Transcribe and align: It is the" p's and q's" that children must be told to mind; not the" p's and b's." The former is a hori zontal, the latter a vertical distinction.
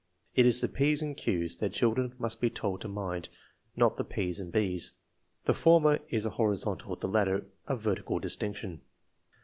It 0.33 0.47
is 0.47 0.59
the" 0.61 0.67
p's 0.79 1.03
and 1.03 1.15
q's" 1.15 1.57
that 1.59 1.73
children 1.73 2.15
must 2.17 2.41
be 2.41 2.49
told 2.49 2.81
to 2.81 2.87
mind; 2.87 3.29
not 3.75 3.97
the" 3.97 4.03
p's 4.15 4.39
and 4.39 4.51
b's." 4.51 4.93
The 5.45 5.53
former 5.53 5.99
is 6.09 6.25
a 6.25 6.31
hori 6.31 6.55
zontal, 6.55 6.99
the 6.99 7.07
latter 7.07 7.45
a 7.67 7.77
vertical 7.77 8.17
distinction. 8.17 8.81